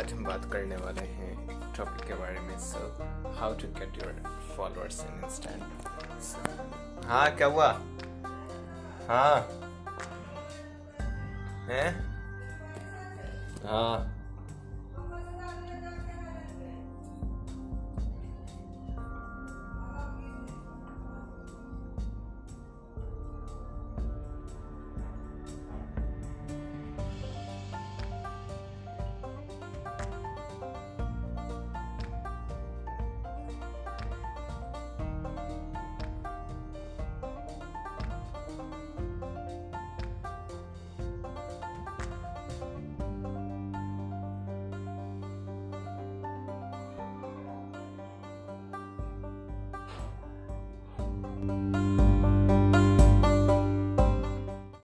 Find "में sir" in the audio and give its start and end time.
2.40-3.34